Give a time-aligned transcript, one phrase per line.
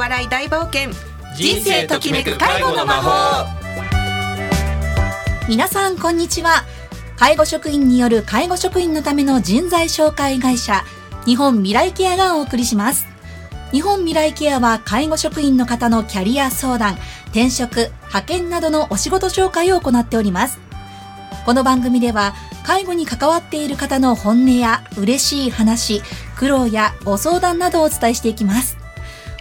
[0.00, 0.92] 笑い大冒険。
[1.36, 3.46] 人生ときめく介護の魔法。
[5.46, 6.64] 皆さんこんにちは。
[7.18, 10.84] 介護職員による介護職員のための人材紹介会社
[11.26, 13.06] 日本未来ケアがお送りします。
[13.72, 16.94] 日本未来ケアは介護職員の方のキャリア相談
[17.26, 20.58] 転職派遣などのお仕事紹介を行っております。
[21.44, 22.32] この番組では
[22.64, 26.00] 介護に関わっている方の本音や嬉しい話
[26.36, 28.79] 苦労やご相談などをお伝えしていきます。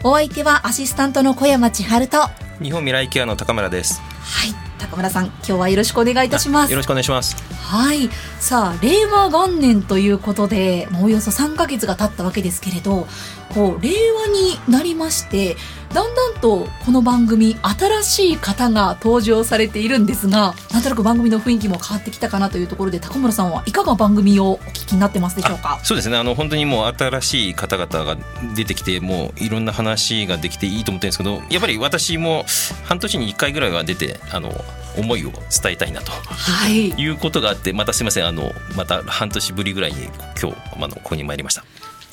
[0.02, 2.20] お相手はアシスタントの小山千春と。
[2.62, 4.00] 日本未来ケアの高村です。
[4.00, 4.54] はい。
[4.78, 6.72] 高村さん今日はよろしくお願いいたします。
[6.72, 7.36] よろしくお願いします。
[7.54, 8.10] はい。
[8.40, 13.08] さあ令和元年ということでもうおよそ3ヶ月が経ったわけですけれど
[13.54, 15.58] こう令和になりまして
[15.94, 25.80] だんだんとこの番組新しい方が登場されているんですがなんとなく番組の雰囲気も変わってきたかなというところで高村さんはいかが番組をお聞きになってますでしょうか？
[25.84, 26.18] そうですね。
[26.18, 28.18] あの本当にもう新しい方々が
[28.56, 32.46] 出てきてもういろんな話ができていいと思ってるんですけどやっぱり私も
[32.86, 34.54] 半年に1回ぐらいは出てあの
[34.98, 38.28] 思いを伝えたいなと、はい、いうことがあってまたすみません。
[38.28, 40.06] あのまた半年ぶりぐらいに
[40.40, 41.64] 今日あのここに参りました。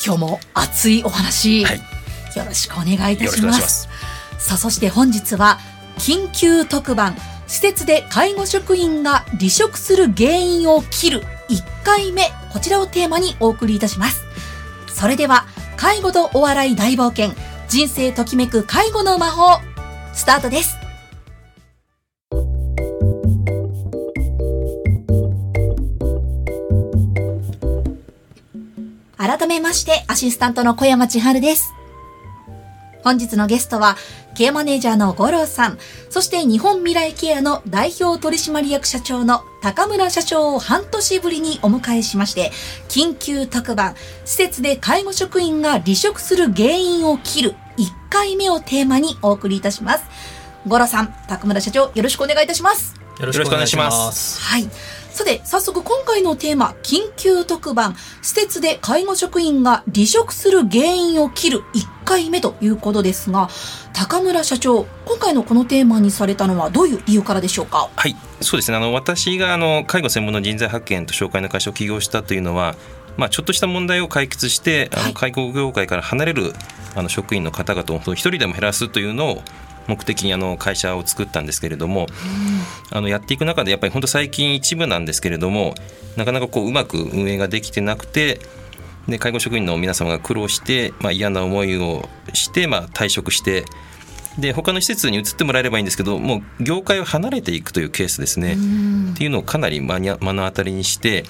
[0.05, 1.81] 今日も熱いお話、はい
[2.37, 3.89] よろしくお願いいたします。
[4.39, 5.59] さあそして本日は
[5.99, 7.17] 緊急特番。
[7.49, 12.31] 施設で介護職員が離職する原因を切る1回目。
[12.53, 14.25] こちらをテーマにお送りいたします。
[14.89, 17.31] それでは介護とお笑い大冒険。
[17.69, 19.61] 人生ときめく介護の魔法。
[20.13, 20.77] スタートです。
[29.17, 31.76] 改めましてアシスタントの小山千春です
[33.07, 33.97] 本日のゲストは、
[34.35, 35.79] ケアマネージャーの五郎さん、
[36.11, 42.51] そして日本未来ケアの代表取締役社長の高村社長を半年ぶりにお迎えしまして、
[42.89, 50.05] 緊急特番、施設で介護職員が離職する原因を切る1回目をテーマにお送りいたします。
[50.67, 52.97] 五郎さん、高村社長、よろしくお願いいたします。
[53.21, 54.41] よろしくお願いします。
[54.41, 54.69] はい。
[55.13, 63.51] さて、早速今回のテーマ、緊急特番、施設で介護職員が離職する原因を切る1回目ということですが、
[63.93, 67.91] 高村社長、今回のこのテーマにされたのはどういう理由からでしょうか？
[67.95, 68.77] はい、そうですね。
[68.77, 72.77] あの私があの介護専門の人材発見と紹介の会社を起業したというのは、
[73.17, 76.53] まあちょっとした問題を解決して、あの介護業界から離れる
[76.95, 79.43] あの職員の方々を一人でも減らすというのを
[79.89, 82.07] 目的にあの会社を作ったんですけれども、
[82.91, 85.75] あのやっていく中でやっぱり本当最近一部なんですけれども
[86.17, 88.41] なかなかこううまく運営ができてなくて
[89.09, 93.65] で介護職員の皆様が苦労して、まあ、嫌な思いをして、まあ、退職して
[94.39, 98.55] で他の施設に移ってもらえればいいんですけどもう業界を離れていくというケースですね。
[99.13, 101.25] っていうのをかなり目の当たりにして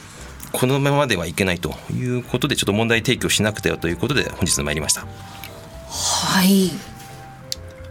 [0.52, 5.02] このままではいけないということでちょっと問題提起をしなくてはということで本日参りました。
[5.02, 6.70] はい。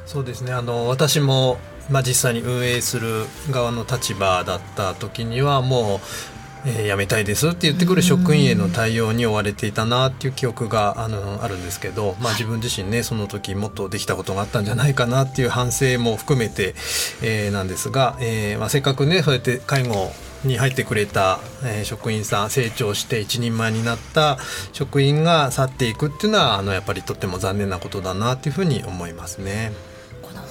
[0.06, 0.52] そうですね。
[0.52, 1.58] あの私も、
[1.90, 6.35] まあ、実際に運営する側の立場だった時にはもう
[6.66, 16.76] えー、辞めたいですって言ってくる職員への対応に追われていたなっていう記憶があのあるんですけど、 まあ、自分自身ねその時もっとできたことがあったんじゃないかなっていう反省も含めて、
[17.22, 20.12] えー、なんですが、えーまあ、せっかくねそうやって介護
[20.44, 24.38] に入ってくれた、えー、職員さん成長して一人前になった
[24.74, 29.72] 職員が去っていくっていうのはあのやっぱりとっても残念なことだなっていうふうに思いますね。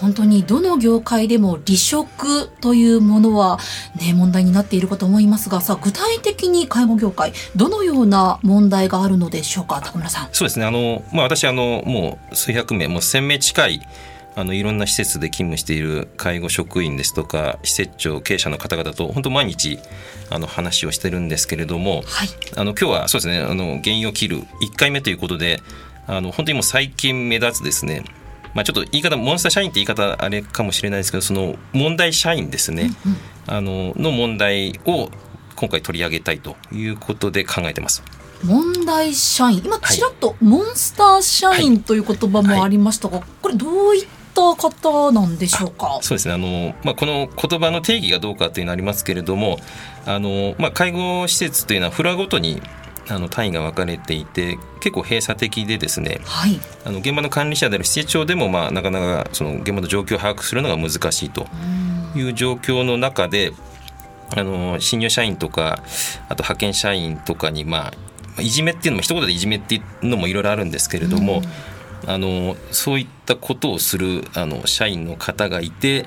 [0.00, 3.58] 本当にどの業界でも離職というものは、
[4.00, 9.80] ね、問題になっているかと思いますがさ具体的に介護業界どのような問題があるのでしょうか？
[9.80, 10.28] 高村さん。
[10.32, 10.66] そうですね。
[10.66, 13.80] あの、まあ、私あのもう数百名もう1,000名近い
[14.36, 19.78] あのいろんな施設で勤務している介護職員ですとか施設長経営者の方々と本当毎日
[20.30, 23.38] あの話をしてるんですけれども、はい、あの今日はそうですね。
[23.38, 25.60] あの原因を切る1回目ということで
[26.06, 28.02] あの本当にもう最近目立つですね
[28.54, 35.10] まあ、ちょっと言い方モンスター社員って言い方あれかもしれないですけどその問題社員ですね、うんうん、あのの問題を
[35.56, 38.02] 今回取り上げたいということで考えてます。
[38.42, 39.62] 問題社員。
[39.64, 45.98] 今ちらっとモンスター社員という言葉もありましたが、はいはい、これどういった方なんでしょうか？
[46.02, 46.34] そうですね。
[46.34, 49.58] あの、まあ、この言葉の定義がどうかというのはありますけれども
[50.04, 52.60] あの、まあ、介護施設というのはフロアごとに
[53.08, 61.46] あの単位が分かれていて結構閉鎖的でですね、はい、あの現場の管理者である施設長でも、まあ、なかなかその現場の状況を把握するのが難しいと
[62.14, 63.52] いう状況の中で
[64.36, 65.82] あの新入社員とか
[66.28, 67.92] あと派遣社員とかに、ま
[68.36, 71.42] あ、いじめっていうのも一言でいじめっていうのもいろいろあるんですけれども、
[72.06, 76.04] あのそういったことをするあの社員の方がいて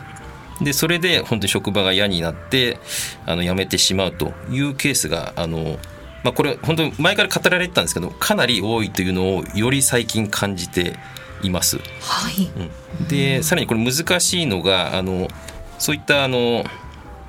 [0.61, 2.79] でそれで本当に職場が嫌になって
[3.25, 5.77] あの辞めてしまうというケースがあの
[6.23, 10.97] まあ、これ本当に前から語られてたんですけどかなり多いというのをより最近感じて
[11.43, 11.77] います。
[11.77, 12.49] はい。
[12.99, 15.27] うん、でさらにこれ難しいのがあの
[15.77, 16.63] そういったあの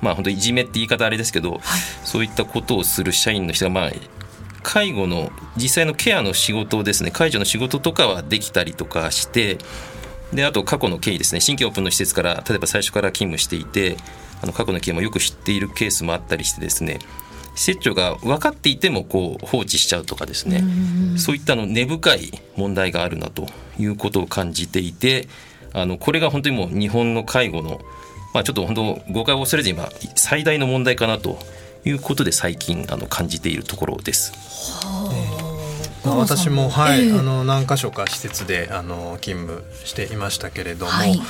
[0.01, 1.61] まあ本当いじめって言い方あれですけど、はい、
[2.03, 3.91] そういったことをする社員の人がまあ
[4.63, 7.11] 介護の実際のケアの仕事をですね。
[7.11, 9.57] 介助の仕事とかはできたりとかして
[10.33, 11.41] であと過去の経緯ですね。
[11.41, 13.97] 新規オープンの施設から例えば最初から勤務していて
[14.41, 16.99] あの過去の経緯もよく知っているケースもあったりしてですね
[17.59, 20.63] 施設長が分かっていてもこう放置しちゃうとかですね。
[21.17, 23.47] そういったの根深い問題があるなと
[23.77, 25.27] いうことを感じていて
[25.73, 27.81] あのこれが本当にもう日本の介護の、
[28.33, 31.37] まあ、ちょっと本当誤解を恐れずに今最大の問題かなと
[31.83, 34.31] いうことで最近あの感じているところです。
[36.05, 41.21] まあ、私も、はい、えー、あの何箇所か施設であの勤務していましたけれども、はい、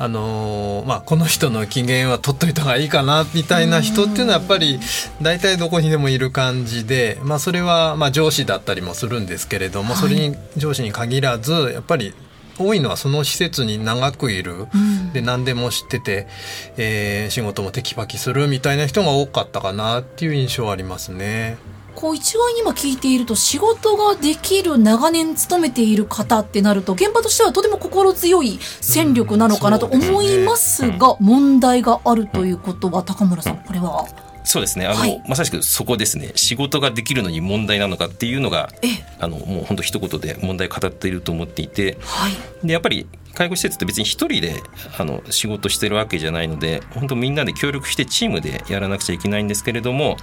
[0.00, 4.78] あのまあ、この人の機嫌は取っといた方がいいかなみたいな人っていうのはやっぱり
[5.20, 12.14] 大体どこにでもいる感じで、まあ、それはまあ上司だったりもするんですけれども、それに上司に限らずやっぱり
[12.60, 16.28] 多いのはその施設に長くいる、うん、で何でも知ってて、
[16.76, 21.56] えー、仕事もテキパキするみたいな人が多かったかなっていう印象はありますね。
[21.98, 34.27] こう一概に今聞いていると仕事ができる長年勤めている方ってなると現場としてはとても心強い戦力なのかなと思いますが、問題があるということは高村さんこれは？
[34.48, 34.86] そうですね。
[34.86, 36.32] あの、はい、まさしくそこですね。
[36.34, 38.70] 仕事ができるのに問題なのかっていうのが
[39.18, 44.62] あのもう本当一言で問題を語っていると思っていて、はい、でやっぱり介護施設って別に一人で
[44.98, 50.16] あの仕事してるわけじゃないので本当みんなで協力してチームでやらなくちゃいけないんですけれども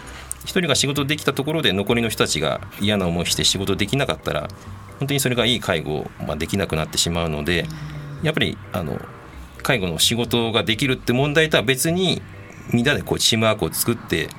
[0.44, 4.50] 一人が仕事できたところで残りの人たちが嫌な思いして仕事できなかったら
[4.98, 7.68] 本当にそれがいい介護まできなくなってしまうので
[8.24, 9.00] やっぱりあの
[9.62, 12.24] 介護の仕事ができるって問題とは別に
[12.72, 14.30] みんなでこうチームワークを作って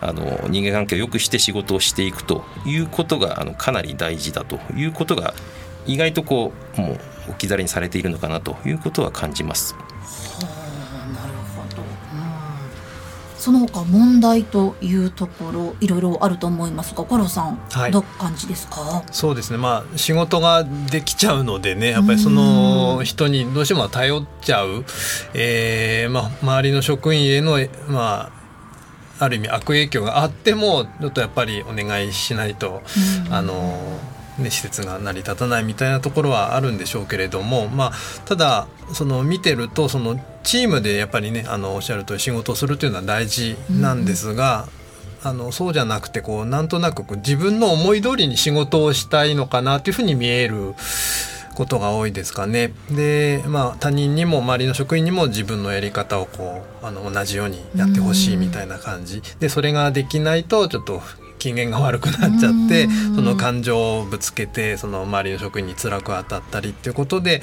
[0.00, 5.34] あの人間関係を良くして仕事をしていくということがあのかなり大事だということが
[5.86, 7.00] 意外とこうもう
[7.30, 9.74] 置き去りにされているのかなということは感じます。
[13.40, 19.02] その他問題というところいろいろあると思いますが五郎さん、はい、どう感じですか？
[19.10, 19.56] そうですね。
[19.56, 24.84] まあ仕事ができちゃうのでねやっぱりその人にどうしても頼っちゃう、
[25.32, 27.58] えーまあ、周りの職員への、
[27.88, 28.30] ま
[29.18, 32.82] あ、ある意味悪影響があってもちょっとやっぱりお願いしないと、
[33.30, 33.98] あの
[34.40, 37.92] ね、施設が成り立たないみたいなところはあるんでしょうけれども、まあ、
[38.24, 44.68] ただその見てるとそのチームでやっぱりねあのおっしゃると仕事をするというのは大事なんですが、
[45.24, 50.74] うん、あのそうじゃなくてこうなんとなくこう自分の思い通りに仕事をしたいのかなというふうに見える。
[51.60, 52.72] ことが多いですかね。
[52.90, 61.02] で、まあ他人にも周りの職員にも自分のやり方をこうあの同じようにやってほしいみたいな感じでそれができないとちょっと
[61.40, 67.42] 機嫌が悪くなっちゃってその感情をぶつけてその周りの職員に辛く当たったりっていうことで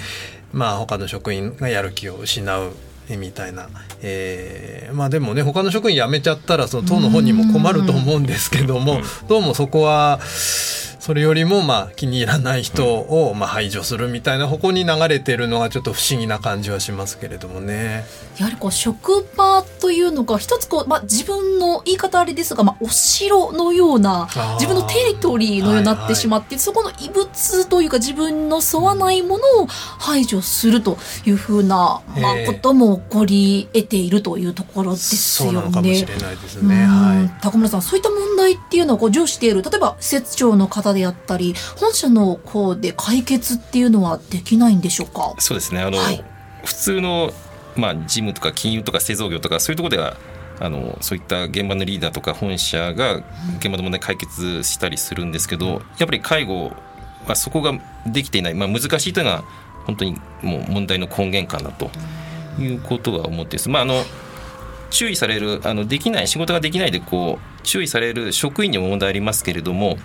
[0.54, 2.72] まあ他の職員がやる気を失う
[3.10, 3.70] みたいな、
[4.02, 10.20] えー、まあでもね他の職員辞めちゃったらその党の本人も困ると思うんですけどもどうもそこは。
[11.08, 18.04] それよりもまあ気に入らない人をまあ排除するみたいな方向に流れてるのがちょっと不思議な感じはしますけれどもね。
[18.38, 24.28] やはりこう職場というのが一つこう、まあ、自分の言い方あれですが、まあ、お城のような
[24.60, 36.06] 自分のテリトリーのようになってしまって、はいはい、そこの異物というか自分の沿わないものを排除するというふうな、まあ、ことも起こり得ているというところですよね。
[36.64, 36.86] ね。
[36.86, 45.36] はい、高村さんそういった問題っていうのをこう重視している例えば施設長の方であったり本社の方で解決っていうのはできないんでしょうか？
[45.40, 45.82] そうですね。
[45.82, 46.24] あの、はい、
[46.66, 47.32] 普通の、
[47.76, 50.18] まあ、事務とか金融とか製造業とかそういうところでは
[50.60, 53.18] あのそういった現場のリーダーとか本社が
[53.60, 56.72] 現場の問題解決したりするんですけど、やっぱり介護
[57.28, 57.74] はそこが
[58.08, 59.44] できていない、まあ、難しいというのは
[59.86, 61.90] 本当にもう問題の根源かなと
[62.60, 63.70] いうことは思ってです。
[63.70, 64.04] まああの
[64.90, 69.98] 注意されるあのできない仕事ができないでこう注意される職員にも問題ありますけれども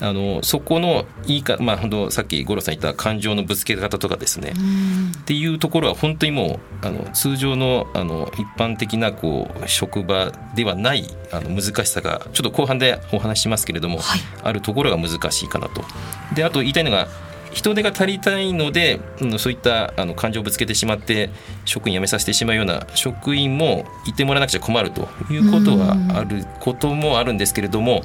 [0.00, 4.52] あのそこのいいか、まあ、本当さっき五郎さん言った感情のぶつけ方とかですね、
[5.20, 15.84] っていうところは本当にもうあの通常のあの一般的なこう職場ではないあの難しさがちょっと後半でお話しますけれども、はい、あるところが難しいかなと。
[16.34, 17.06] であと言いたいのが
[17.52, 21.30] 人手が足りないので、うん、そういったあの感情をぶつけてしまって
[21.64, 28.02] 職員辞めさせてしまうような職員もいてもらわなくちゃ困るということはあることもあるんですけれども、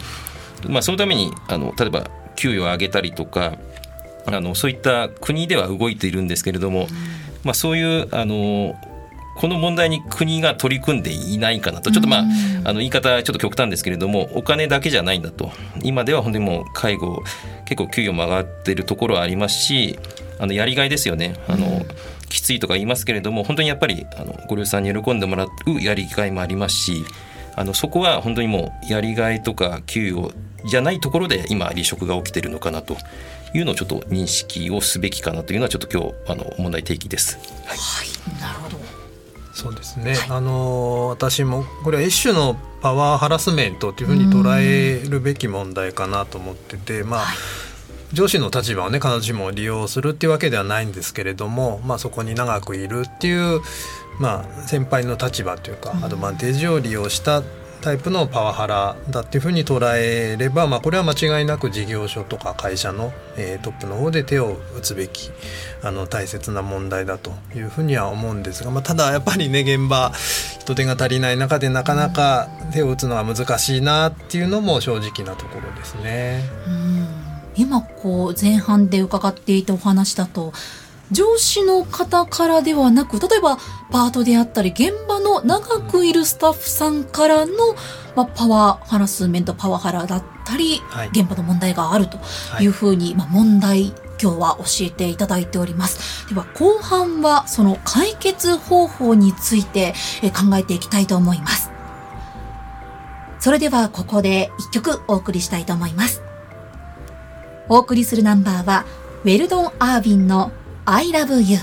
[0.67, 3.57] まあ、そのためにあの例えば給与を上げたりとか
[4.25, 6.87] あのそういった国では動いているんですけれども、
[7.43, 8.75] まあ、そういうあの
[9.37, 11.91] この問題に国が取り組んでいないかなと。
[11.91, 12.25] ちょっとまあ
[12.65, 15.51] あの言い方ちょっと極端ですけれどもお金だけじゃないんだと。
[15.83, 17.23] 今では本当にもう介護
[17.65, 19.99] 結構給与も上がってるところはありますし
[20.39, 21.35] あのやりがいですよね。
[21.47, 21.85] あの、
[22.29, 25.49] きついとか言いますけれども本当にやっぱりあのご両親に喜んでもらう
[25.81, 27.05] やりがいもありますし
[27.55, 30.31] あのそこは本当にもうやりがいとか給与
[30.65, 32.97] じゃないところで今離職が起きてるのかなと
[33.53, 37.39] いうのをちょっと認識をすべきかなというのはちょっと今日あの問題提起です。
[37.65, 38.86] はい、はい、なるほど
[39.57, 47.37] そうですね、はい、あの私もこれは一種のパワーハラスメントというふうに捉えるべき問題かなと思っててまあ、はい。
[48.13, 53.61] 上司の立場をね必ずしも利用するっていうわけではないんですけれども、まあ、そこに長くいるっていう、
[54.19, 57.41] まあ、先輩の立場というかアドバンテージを利用した
[57.81, 65.31] タイプのパワハラだっていうふうに捉えれば、まあ、これは間違いなく事業所とか会社の、えー、トップの方で手を打つべき
[65.83, 70.11] あの大切な問題だというふうには思うんですが、まあ、ただやっぱりね現場
[70.59, 76.43] 人手が足りない中でなかなか手を打つのは難しいなっていうのも正直なところですね。
[76.67, 77.07] うん
[77.57, 80.53] 今こう前半で伺っていたお話だと
[81.11, 83.57] 上司の方からではなく例えば
[83.91, 87.53] パートであったり現場の長くいるスタッフさんからの、
[88.15, 92.17] まあ、パワーハラスメントパワハラだったり、はい、現場の問題があると
[92.61, 92.67] い。
[92.67, 96.27] うふうに、はい、まあ、問題今日は教えていただいております。
[96.27, 101.71] では後半はその解決方法について考えていきたいと思います。
[103.39, 106.21] それではここで一曲お送りしたいと思います。
[107.69, 108.85] お送りするナンバーは、
[109.23, 110.51] ウェルドン・アービンの
[110.89, 111.57] I love you。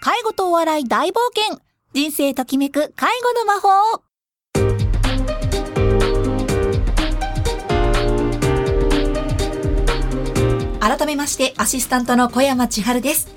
[0.00, 1.60] 介護とお笑い大冒険
[1.92, 3.68] 人生ときめく介護の魔法
[10.80, 13.28] 改めましてアシスタントの小山千春です。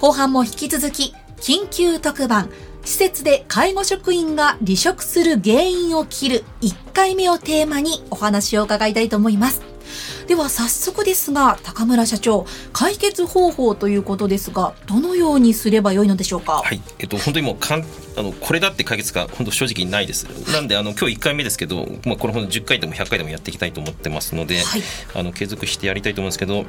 [0.00, 2.50] 後半も引き続き緊急特番
[2.88, 9.60] 施設で介護職員が離職する原因を切る1回目をテーマにお話を伺いたいと思います。
[10.26, 16.62] では早速ですが、高村社長、解決方法ということですが、どのようにすればよいのでしょうか？
[16.64, 17.84] はい、えっと本当にもうかん
[18.16, 20.24] あのこれだって解決が本当正直ないです。
[20.50, 24.82] なんであの今日1回目ですけど、まあこれほど10回でも100回でもやっていきたいと思ってますので、はい、
[25.14, 26.64] あの継続してやりたいと思うんですけど、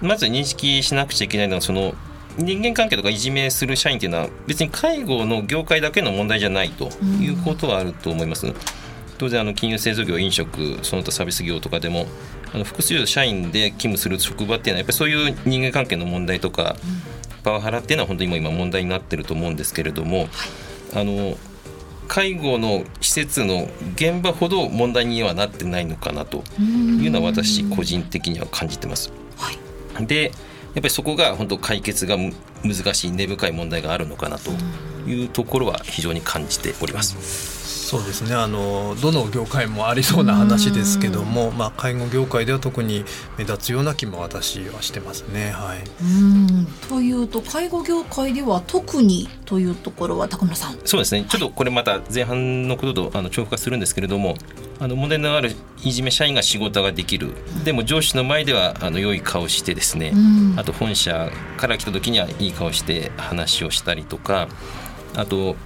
[0.00, 1.94] まず認識しなくちゃいけないのはその
[2.36, 6.88] 人間関係とかいじめする社員っていうのは別に介護の業界だけの問題じゃないと
[7.20, 8.52] いうことはあると思います。
[9.18, 12.06] 当然あの金融製造業飲食その他サービス業とかでも
[12.52, 16.76] あの複数社員で勤務する職場っていうのはやっぱりそういう人間関係の問題とか、
[17.44, 20.28] パワハラっていうのは本当に今問題になってると思うんですけれども、
[20.94, 21.36] あの
[22.08, 29.12] 介護の施設の現場ほど問題にはなってないのかなというのは私個人的には感じてます。
[30.00, 30.32] で
[30.74, 34.50] やっぱりそこが本当解決が難しい根深い問題があるのかなと
[35.08, 37.83] いうところは非常に感じております。
[37.84, 38.34] そうですね。
[38.34, 43.04] あのどの業界もありそうな話ですけども、まあ、介護業界では特に
[43.36, 45.50] 目立つような気も私はしてますね。
[45.50, 46.66] はい、うん。
[46.88, 50.78] というと介護業界では特にというところは高村さん。
[50.86, 51.26] そうですね。
[51.28, 54.36] ちょっとこれまた前半のこととあの重複化するんですけれども
[54.80, 57.32] あの問題のあるいじめ社員が仕事ができる、
[57.64, 60.14] でも上司の前ではあの良い顔してですね、
[60.56, 64.48] あと本社から来た時にはいい顔して話をしたりとか
[65.14, 65.56] あと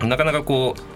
[0.00, 0.95] なかなかこう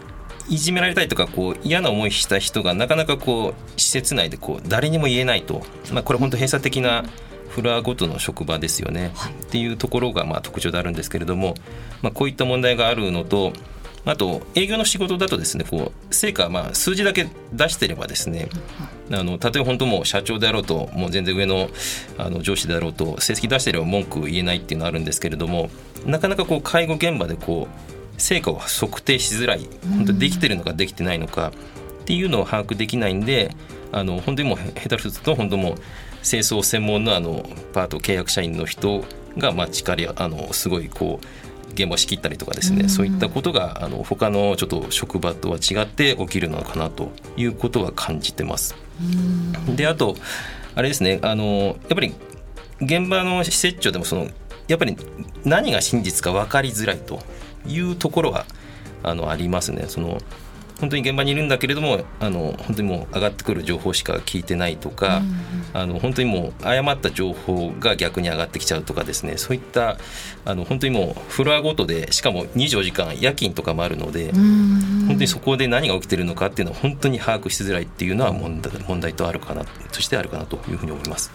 [0.51, 7.05] いじめられたりとかこう嫌な思いした人がなかなかこう施設内でこう誰にも言えないと、まあ、これ本当閉鎖的な
[7.49, 11.55] フロアごとの職場ですよね、はい、っていうところがまあ特徴であるんですけれども、
[12.03, 13.53] まあ、こういった問題があるのと
[14.05, 18.49] あと営業の仕事だとですねこう成果まあ数字だけ出してればですね
[19.13, 21.69] あの例えば本当もう社長であろうともう全然上の
[22.17, 25.71] あの上司であろうと成績出してれば文句言えないっていうのはあるんですけれども
[26.07, 31.53] なかなかこう介護現場でこう成果を測定しづらい本当にできてるのかできてないのか
[32.03, 33.55] っていうのを把握できないんで
[33.93, 35.75] あの本当にもう下手すると本当もう
[36.23, 39.05] 清掃専門のあのパート契約社員の人
[39.39, 41.27] がまあ力あのすごいこう
[41.73, 48.75] 現場仕切ったりとかですね、そういったことがあの他のちょっと職場とは違って起きるのかなということは感じてます。
[49.77, 50.17] であと
[50.75, 52.15] あれですねあのやっぱり
[52.81, 54.27] 現場の施設長でもその
[54.69, 54.97] やっぱり
[55.45, 57.21] 何が真実か分かりづらいと
[57.67, 58.47] いうところは
[59.03, 59.85] あのありますね。
[59.89, 60.21] その
[60.81, 69.99] 本当に現場にいるんだけれどもあの本当にもう上がってくる情報しか聞いてないとか、うんあの本当にもう誤った情報が逆に上がってきちゃうとかですねそういった
[70.45, 81.31] あの本当にもうフロアごとでしかも24時間夜勤とかもあるので、うん、本当にそこで何が起きてるのかっていうのは本当に把握しづらいっていうのは問題問題とあるかなとしてあるかなというふうに思います。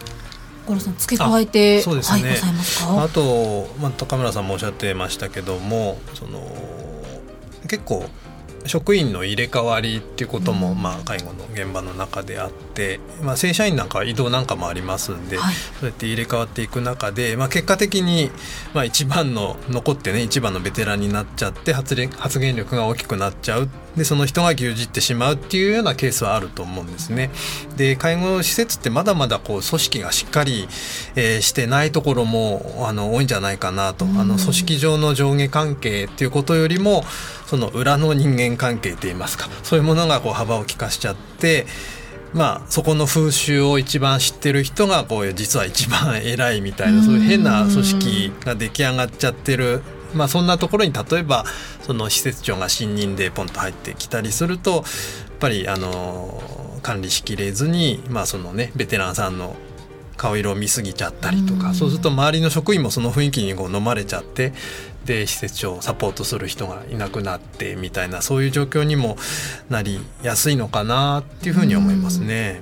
[0.65, 6.41] 五郎さん付け加えてそうですね、はい、あと、まあ、高村さんもおっしゃってましたけどもその
[7.67, 8.05] 結構
[8.67, 18.31] 職員の入れ替わりっていうことも、まあ、介護の現場の中であって、まあ、正社員なんかは移動なんかもありますんで、はい、そうやって入れ替わっていく中で、まあ、結果的に、
[18.73, 27.31] まあ、一番の残ってね一番のベテランになっちゃって発発言力が大きくなっちゃうでその人が牛耳ってしまうっていうようなケースはあると思うんですね。
[27.77, 30.67] で介護施設ってまだまだこう組織がしっかり、
[31.15, 37.03] えー、してないところもあの多いんじゃないかなと、あの組織上の上下関係っていうことよりも
[37.45, 41.65] その裏の人間関係といいますかそういうものがこう幅を利かしちゃって。
[42.33, 49.81] まあ、そこの風習を一番知ってる人がこう実は一番偉いみたいなそういう変な組織が出来上がっちゃってる
[50.15, 51.45] まあ、そんなところに例えば
[51.81, 54.83] その施設長が新任でポンと入ってきたりするとやっ
[55.39, 56.41] ぱりあの
[56.81, 59.55] 管理しきれずに、まあそのね、ベテランさんの
[60.17, 64.53] 顔色を見すぎちゃったりとか、そうすると周りの職員もその雰囲気にこう飲まれちゃって
[65.05, 69.17] で施設長をサポートする人がいなくなってみたいなそういう状況にも
[69.69, 72.61] なりやすいのかなっていうふうに思いますね。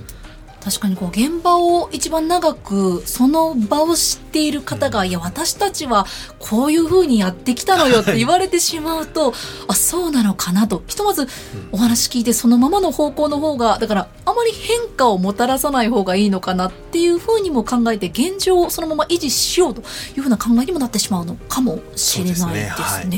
[0.63, 6.05] 確かにこう現場を一番長くその場を知っている方が、うん、いや私たちは
[6.39, 9.33] こういうふうにやってきたのよって言われてしまうと、 はい、
[9.69, 10.81] あそうなのかなと。
[10.87, 11.27] ひとまず
[11.71, 19.81] お話聞いてそのままの方向の方がだからあまり変化をもたらさない方がいいのかなっていうふうにも考えて現状をそのまま維持しようと
[20.15, 22.53] いうふうな考えにもなってしまうのかもしれないですね。
[22.53, 23.09] で、ねはい、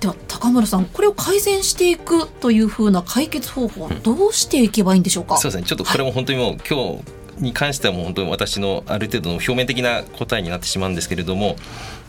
[0.00, 5.66] では高村さんこれを改善していくというふうな解決方法はどうしていけばいいんでしょうか、うん、そうですね。
[5.66, 6.87] ちょっとこれも本当にもう、はい、今日
[7.40, 11.56] に関してはもう本当に私のある程度の表面的な答えになってしまうんですけれども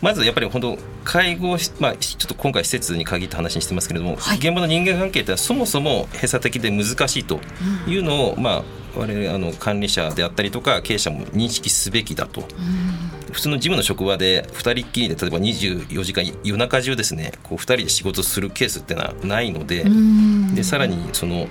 [0.02, 7.40] まずやっぱり本当介護、まあ、ちょっと今回施設に限った話にしてますけれども、はい、現場の人間関係ってそもそも閉鎖的で難しいと
[7.88, 8.64] いうのを、うん、まあ
[8.96, 21.48] 我々あの管理者であったりとか経営者も認識すべきだと、うん、普通の事務の職場で2人っきりで例えば24時間夜中中ですねこう2人で仕事するケースっていうのはないのでうん、でさらにその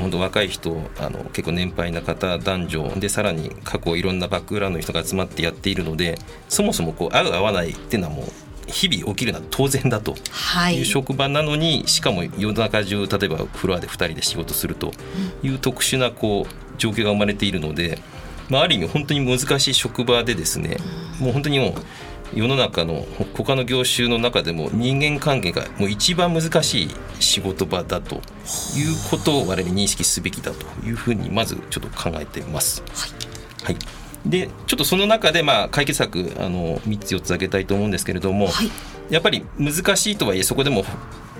[0.00, 6.18] 本当若い人あの結構年配な方男女でさらに過去いろんなバックグラウンドの人が集まってやっているので
[6.48, 8.26] そもそもこう合う合わないっていうのはもう
[8.66, 10.14] 日々起きるのは当然だと。
[10.70, 10.80] い。
[10.80, 14.90] う職場なのに、はい、しかも夜中中例えばフロアで2人で仕事すると
[15.42, 17.98] いう特殊なこう状況が生まれているので、
[18.48, 20.78] まあ、ある意味本当に難しい職場でですね
[21.20, 21.74] もう本当にもう
[22.34, 28.20] 世の中の他の業種の中でも人間関係がもう一番難しい仕事場だという
[29.10, 32.82] ことを我々認識すべきだというふうにまずちょっと考えています。
[33.62, 38.70] はい、はいでちょっとその中でまあ解決策あの3つ4つ挙げたいと思うんですけれども、はい、
[39.08, 40.84] やっぱり難しいとはいえそこでも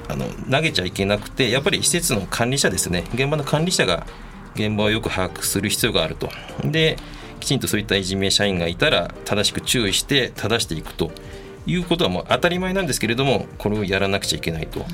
[0.09, 4.07] あの投げちゃいけなくてやっぱり施設の管理者ですね現場の管理者が
[4.55, 6.31] 現場をよく把握する必要があると。
[6.65, 6.97] で
[7.47, 11.13] きちんとそういったいじめ社員がいたら正しく注意して正していくと。
[11.69, 14.85] いうことはもう当たり前なんですけれどもこれをやらなくちゃいけないと。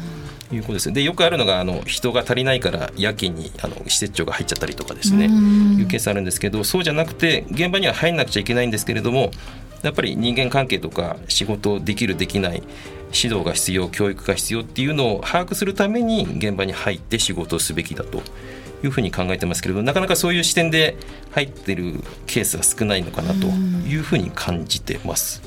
[0.53, 5.27] いうことですでよくあるのがあの人が足りないからやけにあの施設長が入っちゃったりとかですね。
[5.79, 9.31] いうケースあるんですけどそうじゃなくて現場には入んなくちゃいけないんですけれども
[9.83, 12.63] やっぱり人間関係とか仕事できるできない
[13.15, 18.23] 指導が必要教育が必要っていうのを把握するために現場に入って仕事をすべきだと
[18.83, 20.97] いうふうに考えてますけれどなかなかそういう視点で
[21.33, 25.43] 入ってるケースが少ないのかなというふうに感じてます。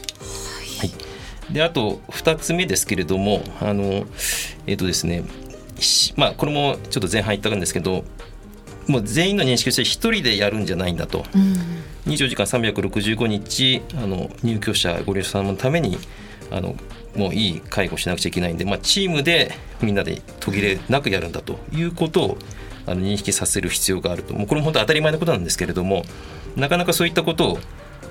[0.79, 4.05] はい、であと2つ目ですけれどもあの
[4.67, 5.23] えっ、ー、とですね
[6.15, 8.03] まあこれもちょっと前半言ったんですけど
[8.87, 15.97] もう全員の認識として1人でやるんじゃないんだと、うん、24時間365日あの入居者ご利用者様のために
[16.51, 16.75] あの
[17.15, 22.37] もういい介護しなくちゃいけないんで、まあ、チームでみんなで途切れなくやるんだということを
[22.85, 24.33] あの認識させる必要があると。
[24.33, 26.03] もうこれも本当当たり前のことなんですけれども
[26.55, 27.59] なかなかそういったことを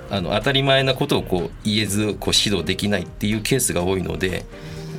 [0.09, 4.45] あの当たり前なことをこう言えずこう指導できないっていうケースが多いので、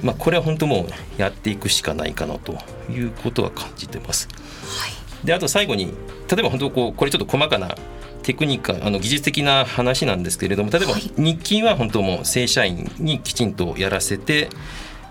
[0.03, 2.59] まあ、これは本当もうやっていくしかないかなと
[2.91, 4.29] いうことは感じてます。
[4.29, 4.89] は
[5.23, 5.93] い、であと最後に
[6.29, 7.77] 例えば本当こうこれちょっと細かな
[8.23, 14.49] テクニックあの技術的な話なんですけれども例えば日勤は本当もう正社員にきちんとやらせて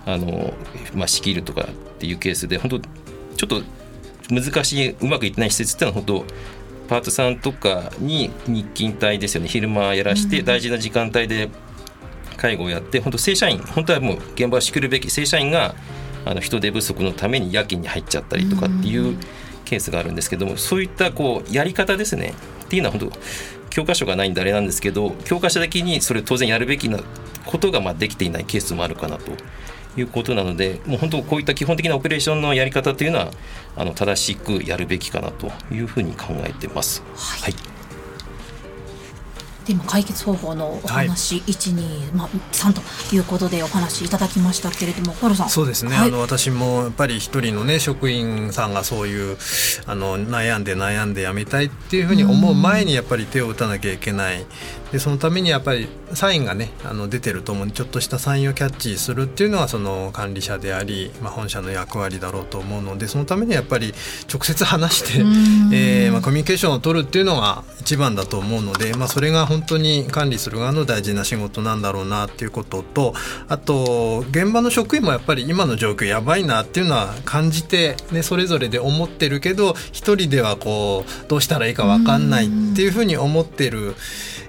[0.05, 0.53] あの、
[0.93, 3.61] まあ、仕切るとかっていうケースで本当ちょっと
[4.29, 6.35] 難しいうまくいってない施設っていうのは本当
[6.87, 9.47] パートさんとかに日勤帯ですよね。
[9.47, 11.49] 昼間やらして大事な時間帯で
[12.37, 13.59] 介護をやって本当正社員。
[13.59, 15.75] 本当はもう現場を仕切るべき正社員が
[16.25, 19.17] あの人手不足のために夜勤に入っちゃったりとかっていう
[19.63, 22.33] ケースがあるんですけどもそういったこうやり方ですね。
[22.65, 23.19] っていうのは本当
[23.69, 26.99] 教科書がないんであれなんですけど教科書的にそれ当然やるべきな
[27.45, 29.31] ことがまあできていないケースもあるかなと
[29.97, 33.31] いうことなのでもう本当こういった基本的なオペレーションのやり方というのは
[33.75, 37.03] あの正しくやるべきかなというふうに考えてます。
[37.15, 37.75] はい、はい。
[39.65, 42.73] で今解決方法のお話、はい、12、まあ、3
[43.09, 45.49] ということでお話いただきましたけれども小原さん。
[45.49, 49.37] そうですね、はい、あの私もやっぱり一人の、ね、職員さんがそういう
[49.87, 54.45] あの悩んで悩んで辞めたいっていうふうに思う前にやっぱり手を打たなきゃいけない
[54.91, 63.93] でそのためにやっぱりサインがねあの出てると思うちょっとしたサインをキャッチするっていうのはその管理者であり、まあ、本社の役割だろうと思うのでそのためにやっぱり
[64.31, 65.19] 直接話して、
[65.75, 73.13] えーまあ、コミュニケーションを取るっていうのが一番だと思うので、まあ、それが本当に管理する側の大事な仕事なんだろうなっていうことと
[73.47, 83.95] あと現場の職員もやっぱり今の状況やばいなっていうのは感じて、ね、それぞれで思ってるけど一人ではこうどうしたらいいか分かんないっていうふうに思ってる。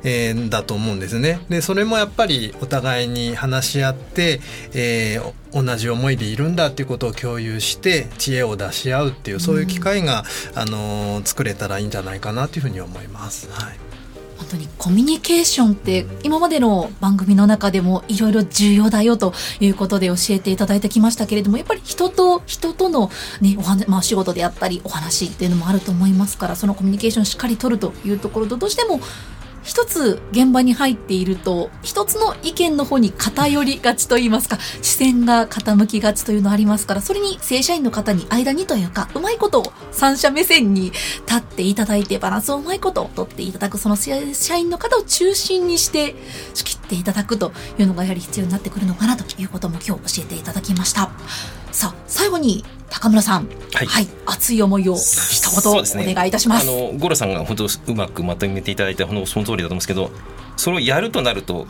[0.06, 1.40] えー、だと思うんですね。
[1.48, 4.40] でそれもやっぱりお互いに話し合って、
[4.74, 13.48] えー、同じ思いでいるんだっていうことを共有して知恵を出し合うっていうそういう機会が、あのー、作れたらいいんじゃないかなというふうに思います。
[13.50, 13.86] はい
[14.36, 29.00] 本当にコミュニケーションって今までの番組の中でもいろいろ重要だよということで教えていただいてきましたけれどもやっぱり人と人との、ねおはまあ、仕事であったりお話っていうのもあると思いますからそのコミュニケーションをしっかりとるというところとどうしても
[29.66, 46.14] 一つ現場に入っていると一つの意見の方に偏りがちと言いますか視線が傾きがちというのありますからそれに正社員の方に間にというかうまいことを三者目線に立っていただいてバランスをうまいことを取っていただくその正社員の方を中心にして
[46.54, 51.10] 仕切っていただくというのがやはり必要になってくるのかなということも今日教えていただきました。
[51.76, 56.66] さあ最後に高村さん、はい、はい、熱い思いを一言お願いいたします。
[56.66, 60.10] あのゴロさんが本当うまくまとめていただいたその通りだと思うんですけど、
[60.56, 61.66] それをやるとなると。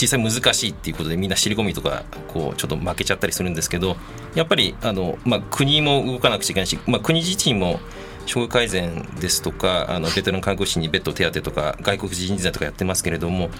[0.00, 3.96] 実際難しいっていうことでみんな尻込みとかこうちょっと負けちゃったりするんですけど
[4.34, 7.78] やっぱりあの、まあ、国も動かなくちゃいけないし、まあ、国自身も
[8.22, 13.50] 処遇改善ですとかあのベテラン看護師にベッド手当とか外国人材とかやってますけれども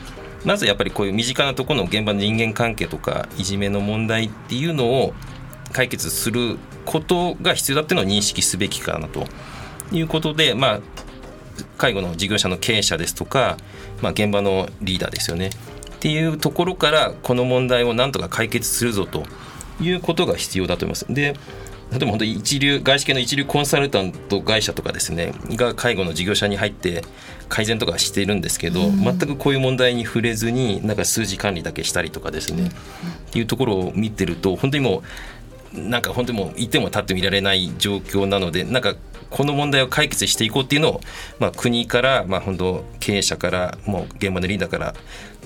[0.44, 5.14] まずやっぱりこういう身近なところの現場の人間関係とかいじめの問題っていうのを
[5.72, 9.26] 解決することが必要だっていうのを認識すべきかなと
[9.90, 10.80] いうことで、まあ、
[11.78, 13.56] 介護の事業者の経営者ですとか、
[14.00, 19.24] まあ、現場のリーダーですよねっていうところからこの問題をなんとか解決するぞと
[19.80, 21.06] いうことが必要だと思います。
[21.12, 21.36] で
[21.92, 27.04] 例えば本当に一流外資系の一流コンサルタント会社とかですねが介護の事業者に入って
[27.50, 35.02] 改善とかしているんですけど、全くこういう問題に触れずになんか数字管理だけしたりとかですね、っていうところを見てると本当にもう
[35.74, 38.94] なんか本当にもういても立ってみられない状況なのでなんか
[39.30, 41.00] この問題を解決していこうっていうのを、
[41.38, 44.94] まあ、国からまあ本当経営者からもう現場のリーダーから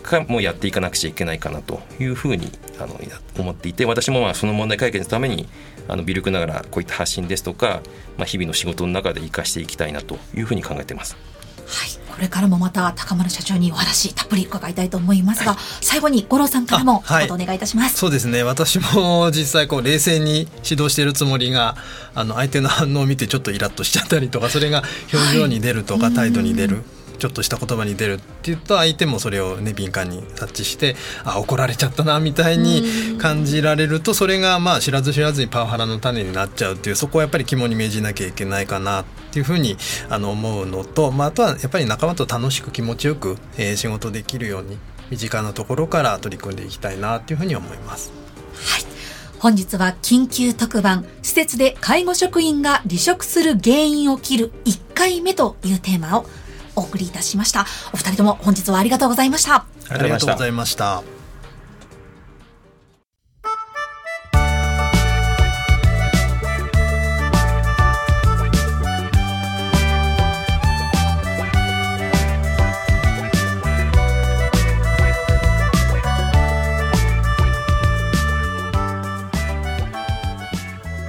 [0.02, 2.98] かもうやっていかなくちゃいけないかなというふうにあの
[3.38, 5.48] 思っていて私もまあその問題解決のために
[5.88, 7.80] あの微力ながらこういった発信ですとか、
[8.16, 11.16] まあ、日々の仕事の中で生かしていきたいなというふうに考えてます。
[11.66, 18.42] はいこれからもまた高丸社長にお話たっぷり伺いたいと思いますが、はい、最後に五郎さんからもお願いいたします、はい、そうですね。
[18.42, 21.76] 私も実際こう冷静に指導しているつもりが
[22.14, 26.84] あの相手の反応を見てちょっとイラッとしちゃったりとかそれが表情に出るとか、態度に出る
[27.16, 39.76] ちょっとした言葉に出るって言うと相手もそれをね敏感に察知してあ怒られちゃったなみたいに感じられるとそれがまあ知らず知らずにパワハラの種になっちゃうっていうそこはやっぱり肝に銘じなきゃいけないかなっていうふうに
[40.08, 44.78] あの思うのと、まあ、あとはやっぱり仲間と楽しく気持ちよく、えー、仕事できるように
[45.10, 48.12] 身近なところから取り組んでいきたいなっていうふうに思います。
[48.54, 48.96] はい
[49.38, 56.26] 本日は緊急特番施設で介護職員が離職する原因を切る1回目というテーマを
[56.76, 57.66] お送りいたしました。
[57.92, 59.64] お二人とも本日はありがとうございました。
[59.88, 61.02] ありがとうございました。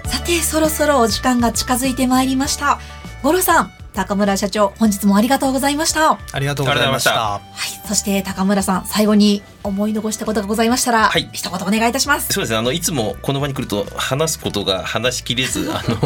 [0.06, 2.80] さてそろそろお時間が近づいてまいりました。
[3.24, 6.20] 五郎さん高村社長、本日もありがとうございました。
[6.32, 7.12] ありがとうございました。
[7.12, 12.32] はい、そして高村さん、最後に思い残したことがございましたら、はい、一言お願いいたします。
[12.32, 15.98] そうですね、あのいつもこの場に来ると話すことが話しきれず、 あの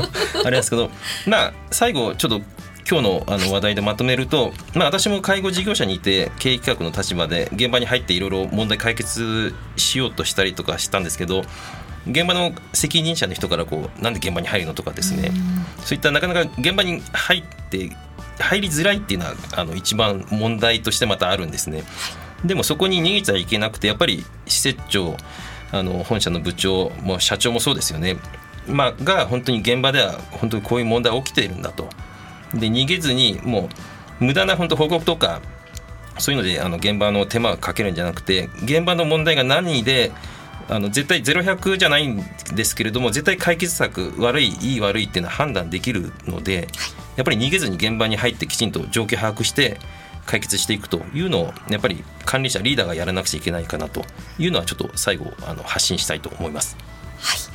[0.46, 0.90] あれですけど、
[1.28, 2.42] まあ最後ちょっと
[2.90, 11.44] 今日のあの話題でまとめると、まあ、私も介護事業者にいて経営企画の立場で現場に入っていろいろ問題解決しようとしたりとかしたんですけど
[12.08, 15.32] 現場の責任者の人からこうなんで現場に入るのとかですね
[15.84, 17.92] そういったなかなか現場に入って
[18.40, 21.84] 入りづらいっていうのはあの一番問題としてまたあるんですね。
[22.44, 25.16] でもそこに逃げちゃいけなくてやっぱり施設長
[25.72, 28.18] あの本社の部長も社長もそうですよね、
[28.68, 31.88] まあ、が本当に現場では本当にこういう問題起きているんだと。
[32.54, 33.70] で逃げずにも
[34.20, 35.42] う無駄な本当報告とか
[36.18, 40.12] そういうのであの現場の手間がかけるんじゃなくて現場の問題が何で
[40.70, 46.68] あの絶対0100じゃないんですけれども絶対解決策悪いいい悪いっていうのは判断できるので、
[47.16, 49.80] やっぱり逃げずに現場に入ってきちんと状況把握して
[50.26, 54.04] 解決していくというのをやっぱり管理者リーダーがやらなくちゃいけないかなと
[54.38, 56.78] いうのはちょっと最後あの発信したいと思います。
[57.20, 57.52] はい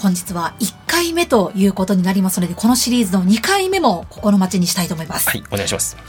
[0.00, 5.28] 本日は1回目ということになりますので、このシリーズの2回目も心待ちにしたいと思います。
[5.28, 5.94] はい、お願いします。
[5.96, 6.06] はい。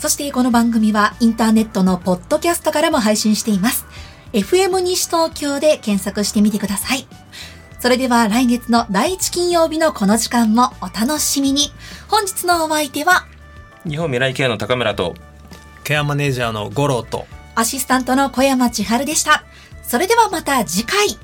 [0.00, 3.84] そしてこの番組はインターネットのポッドキャストからも配信しています。
[4.34, 7.06] FM 西東京で検索してみてください。
[7.78, 11.70] それでは来月の第1金曜日のこの時間もお楽しみに。
[12.08, 13.26] 本日のお相手は、
[13.88, 15.14] 日本未来ケアの高村と
[15.84, 19.44] ケアマネージャーの五郎とアシスタントの小山千春でした。
[19.84, 21.16] それではまた次回。